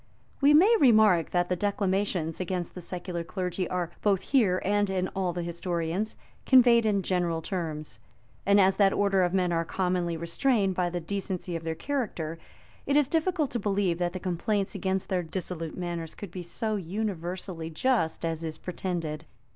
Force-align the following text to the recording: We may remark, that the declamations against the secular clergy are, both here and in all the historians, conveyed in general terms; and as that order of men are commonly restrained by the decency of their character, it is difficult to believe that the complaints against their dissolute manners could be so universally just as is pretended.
We 0.41 0.55
may 0.55 0.75
remark, 0.79 1.29
that 1.29 1.47
the 1.47 1.55
declamations 1.55 2.39
against 2.39 2.73
the 2.73 2.81
secular 2.81 3.23
clergy 3.23 3.69
are, 3.69 3.91
both 4.01 4.23
here 4.23 4.59
and 4.65 4.89
in 4.89 5.09
all 5.09 5.31
the 5.31 5.43
historians, 5.43 6.15
conveyed 6.43 6.87
in 6.87 7.03
general 7.03 7.39
terms; 7.43 7.99
and 8.43 8.59
as 8.59 8.77
that 8.77 8.93
order 8.93 9.21
of 9.21 9.31
men 9.31 9.51
are 9.51 9.63
commonly 9.63 10.17
restrained 10.17 10.73
by 10.73 10.89
the 10.89 10.99
decency 10.99 11.55
of 11.55 11.63
their 11.63 11.75
character, 11.75 12.39
it 12.87 12.97
is 12.97 13.07
difficult 13.07 13.51
to 13.51 13.59
believe 13.59 13.99
that 13.99 14.13
the 14.13 14.19
complaints 14.19 14.73
against 14.73 15.07
their 15.07 15.21
dissolute 15.21 15.77
manners 15.77 16.15
could 16.15 16.31
be 16.31 16.41
so 16.41 16.77
universally 16.77 17.69
just 17.69 18.25
as 18.25 18.43
is 18.43 18.57
pretended. 18.57 19.25